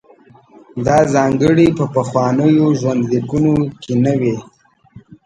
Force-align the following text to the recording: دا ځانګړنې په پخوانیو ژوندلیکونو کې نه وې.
دا 0.85 0.97
ځانګړنې 1.13 1.67
په 1.77 1.85
پخوانیو 1.95 2.65
ژوندلیکونو 2.79 3.53
کې 3.81 3.93
نه 4.03 4.13
وې. 4.19 4.35